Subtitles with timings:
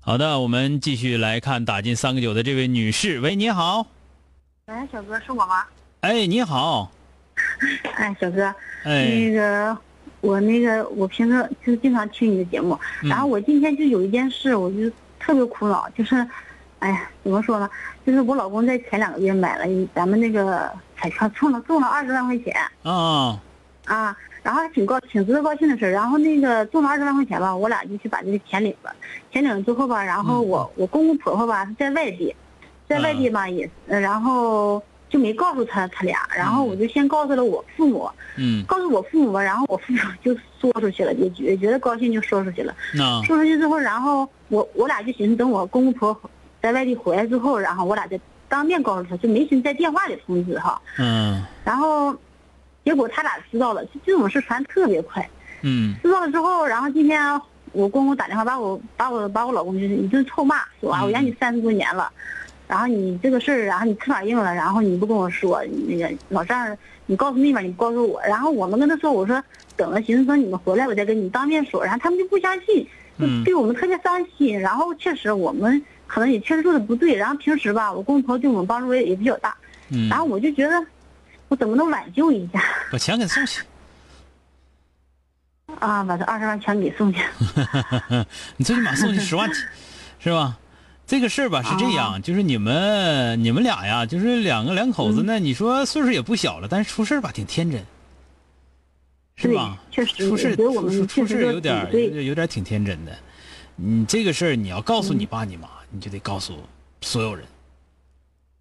[0.00, 3.20] 好的，我们继续来看打进三个九的这位女士。
[3.20, 3.86] 喂，你好。
[4.66, 5.64] 喂，小哥是我吗？
[6.00, 6.90] 哎，你好。
[7.94, 8.52] 哎，小哥，
[8.84, 9.78] 哎，那个
[10.20, 16.16] 我那个我平时就经常听你的节目，嗯然后我今天就有一件事，我就特别苦恼，就是，
[16.80, 17.70] 哎呀，怎么说呢？
[18.04, 23.40] 就是我老公在前两个月买了一咱们那个彩票，中了中了二十万块钱啊，
[23.84, 25.90] 啊，然后还挺高挺值得高兴的事儿。
[25.90, 28.94] 然后那个中了二十万块钱吧，我俩就去把这个钱领了。
[29.32, 32.34] 钱领了之后吧，然后我、我公公婆婆吧在外地，
[32.88, 42.74] 在外地吧也，呃然后就没告诉他他俩，然后我就先告诉了我父母，嗯，告诉我父母吧，然后我父母就说出去了，也觉觉得高兴就说出去了。
[42.94, 50.80] 那说出去之后，然后我我俩就寻思等我公公婆婆在外地回来之后，然后我俩再当面告诉他，就没寻思在电话里通知哈。
[50.98, 51.42] 嗯。
[51.64, 52.14] 然后
[52.84, 55.28] 结果他俩知道了，这种事传特别快。
[55.62, 55.94] 嗯。
[56.02, 57.40] 知道了之后，然后今天
[57.72, 62.10] 我公公打电话把我把我把我老公就是一顿臭骂，说啊我养你三十多年了，
[62.68, 66.76] 然后你这个事儿，然后你翅膀硬了，然后你不跟我说，那个老丈人
[67.06, 69.42] 你告诉那边你不告诉我，然后我们跟他说，我说
[69.76, 72.84] 等了，寻思说你们回来我再跟你当面说，然后他们就不相信，
[73.18, 73.44] 就嗯。
[73.44, 79.54] 对我们特别伤心，然后确实我们可能也确实做的不对，然后平时吧我公公婆婆对我们帮助也也比较大，
[79.90, 80.84] 嗯，然后我就觉得
[81.52, 83.62] 我怎么能挽救一下把钱给送去。
[85.78, 87.20] 啊，把这二十万全给送去，
[88.56, 89.60] 你最起码送去十万去，
[90.18, 90.58] 是吧？
[91.06, 97.84] 这个事儿吧是这样，就是你们你们俩呀，就是两个两口子呢，你说岁数也不小了，但是出事儿吧挺天真，
[99.36, 99.76] 是吧？
[99.90, 103.12] 确实出事出出事有点有点有点挺天真的。
[103.76, 106.56] 你这个事儿你要告诉你爸你妈，你就得告诉
[107.02, 107.44] 所有人，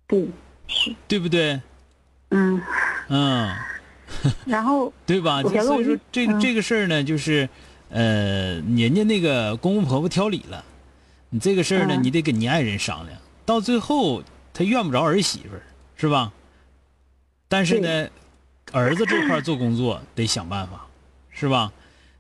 [0.07, 0.27] 对，
[0.67, 1.61] 是，对不对？
[2.31, 2.61] 嗯，
[3.09, 3.49] 嗯，
[4.45, 5.41] 然后 对吧？
[5.43, 7.47] 所以说这个嗯这个事儿呢，就是
[7.89, 10.63] 呃，人家那个公公婆婆挑理了，
[11.29, 15.61] 你这个事儿呢，嗯你得跟你爱人商量，到最后他怨不着儿媳妇儿，
[15.95, 16.31] 是吧？
[17.47, 18.07] 但是呢，
[18.71, 20.85] 儿子这块做工作得想办法，
[21.29, 21.71] 是吧？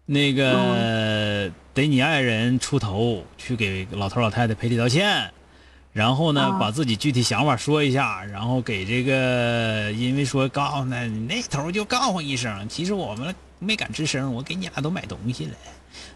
[0.05, 5.31] 那个、嗯得你爱人出头去给老头老太太赔礼道歉，
[5.93, 6.57] 然后呢，啊。
[6.59, 15.51] 把自己具体想法说一下，然后给这个，因为说告诉他，你那头就告诉一声，其实我们没敢吱声，我给你俩都买东西了，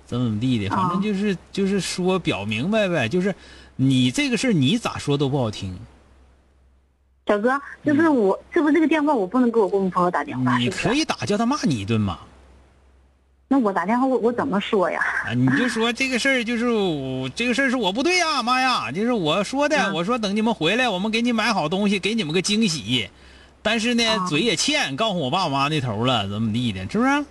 [0.05, 3.35] 怎么怎么地的，反正啊就是、就是说表明白呗，就是
[3.75, 5.77] 你这个事儿你咋说都不好听，
[7.27, 10.57] 小哥，就是我，是不是这个电话我不能给我公公婆婆打电话？
[10.57, 12.19] 你可以打叫他骂你一顿嘛，
[13.47, 14.99] 那我打电话我我怎么说呀？
[15.27, 23.09] 啊，你就说这个事儿就是我这个事儿是我不对呀，妈呀，就是我说的，嗯我说等你们回来，我们给你买好东西，给你们个惊喜。
[23.61, 27.25] 但是呢，啊嘴也欠，告诉我爸我妈那头了，怎么地的，是不是？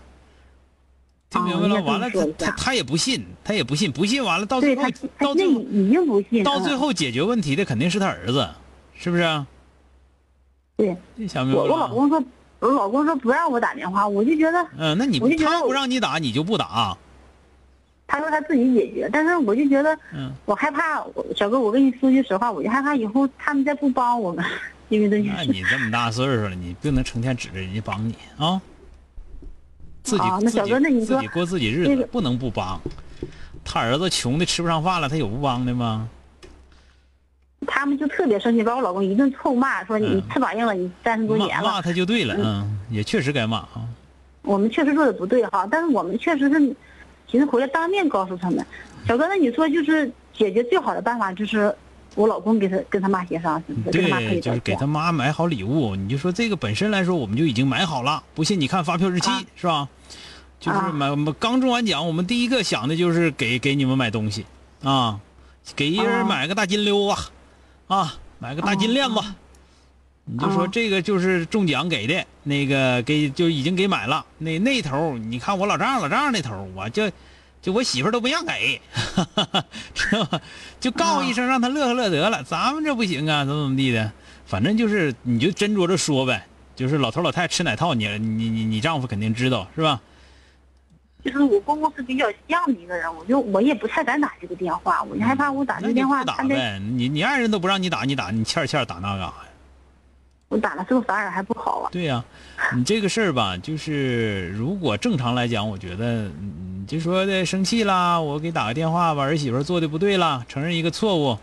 [1.31, 4.83] 听明白了，完了，他他他也不信，他也不信，不信完了，到最后
[5.19, 8.49] 到最后，已经不信到最嗯后解决问题的肯定是他儿子，
[8.97, 9.45] 是不是？
[10.77, 12.23] 对这想明白我了我老公说，
[12.61, 16.97] 我老公说不让我打电话，我就觉得嗯，那你他不我就觉得我让你打，你就不打，
[18.07, 20.33] 他说他自己解决，但是我就觉得嗯。
[20.45, 24.45] 我害怕，我小哥，我跟你说句实话，我就害怕以后他们再不帮我们，
[24.89, 25.33] 因为这件事。
[25.37, 28.61] 那你这么大岁数了，你不能成天指着人家帮你啊！
[30.03, 32.79] 自己、啊那小哥自己那你说自己过自己日子，那个不能不帮。
[33.65, 36.07] 他儿子穷的吃不上饭了，他有不帮的吗？
[37.85, 41.69] 他们就特别生气，把我老公一顿臭骂，说你嗯翅膀硬了，你三十多骂年了。
[41.71, 43.85] 骂他就对了，嗯，也确实该骂啊。
[44.41, 46.59] 我们确实做的不对哈，但是我们确实是
[47.27, 48.65] 寻思回来当面告诉他们。
[49.07, 51.77] 小哥，那你说就是解决最好的办法就是
[52.15, 53.99] 我老公给他跟他妈协商，是不是？
[53.99, 54.87] 跟他妈赔对，就是给他。
[54.87, 59.87] 妈买好礼物，你就说这个本身来说我们就已经买好了，不信你看发票日期、啊是吧？
[60.59, 64.47] 就是啊买、刚中完奖，我们第一个想的就是给给你们买东西
[64.83, 65.21] 啊。
[65.77, 67.31] 给一人买个大金溜子，
[67.87, 69.21] 啊，买个大金链子。
[70.27, 74.25] 你就说这个就是中奖给的，那个给就已经给买了。
[74.39, 77.11] 那那头你看我老丈人老丈人那头，我就
[77.61, 78.81] 就我媳妇都不让给，
[79.95, 80.41] 知道吧？
[80.81, 82.43] 就告一声让他乐呵乐得了。
[82.43, 84.13] 咱们这不行啊，怎么怎么地的，
[84.47, 86.47] 反正就是你就斟酌着说呗。
[86.75, 90.01] 就是老头老太太吃哪套，你你你你丈夫肯定知道是吧？
[91.25, 96.79] 就是我公公是比较犟的一个人，我就我也不太敢打这个电话，我就害怕我打这个电话，打呗。
[96.79, 99.35] 你你爱人都不让你打，你打你欠欠打那干啥呀？
[100.49, 101.89] 我打了，这个反而还不好啊。
[101.91, 102.23] 对呀，
[102.77, 111.39] 你这个事儿吧，就是如果正常来讲，我觉得，你就说的生气啦，我给打个电话吧，儿媳妇做的不对啦，承认一个错误。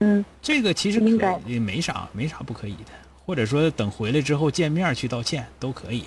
[0.00, 2.92] 嗯，这个其实可也没啥，没啥不可以的，
[3.26, 6.04] 或者说等回来之后见面去道歉都可以，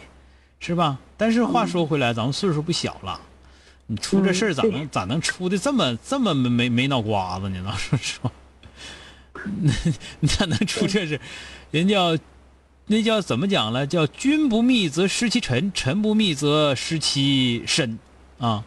[0.62, 0.98] 是吧？
[1.18, 3.20] 但是话说回来，咱们岁数不小了，
[3.88, 7.74] 你出这事儿咋能咋能出的这么这么没没没脑瓜子呢？
[7.78, 8.32] 说实话。
[9.62, 9.74] 那
[10.22, 11.20] 你咋能出这事？
[11.72, 12.16] 人叫
[12.86, 13.88] 那叫怎么讲了？
[13.88, 17.98] 叫君不密则失其臣，臣不密则失其身，
[18.38, 18.64] 啊。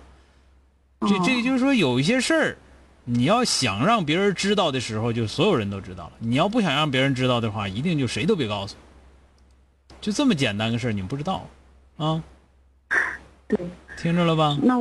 [1.00, 2.56] 这这就是说，有一些事儿，
[3.04, 8.74] 你要想让别人知道的时候，就所有人都知道了；你要不想让别人知道的话，一定就谁都别告诉。
[10.00, 11.46] 就这么简单个事儿，你们不知道，
[11.96, 12.22] 啊？
[13.48, 13.58] 对，
[13.96, 14.56] 听着了吧？
[14.62, 14.80] 那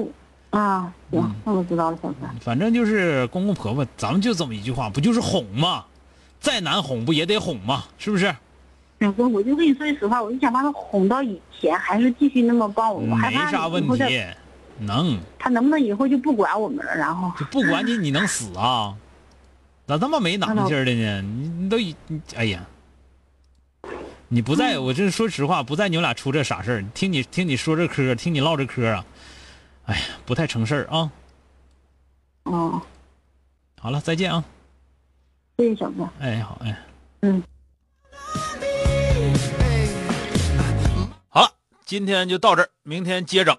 [0.51, 2.33] 啊，行，那我知道了，小三。
[2.39, 5.85] 反正就是公公婆婆，咱们就这么一句话，不就是哄吗？
[6.39, 7.83] 再难哄不也得哄吗？
[7.97, 8.33] 是不是？
[8.99, 13.01] 老公，我就跟你说句实话，我就想把他哄到以前，还是继续那么帮我。
[13.01, 14.23] 我害怕没啥问题，
[14.79, 15.17] 能。
[15.37, 16.95] 他能不能以后就不管我们了？
[16.95, 18.95] 然后就不管你，你能死啊？
[19.85, 21.21] 咋这么没 囊劲儿的呢？
[21.21, 21.95] 你你都你
[22.35, 22.65] 哎呀！
[24.33, 26.83] 你不在我这说实话，不在你们俩出这傻事儿。
[26.95, 29.05] 听你听你说这嗑，听你唠这嗑啊，
[29.85, 31.11] 哎呀，不太成事儿啊。
[32.45, 32.81] 哦。
[33.79, 34.43] 好了，再见啊。
[35.57, 36.09] 谢谢小哥。
[36.19, 36.83] 哎，好，哎，
[37.21, 37.43] 嗯，
[41.29, 41.51] 好了，
[41.85, 43.55] 今天就到这儿，明天接整。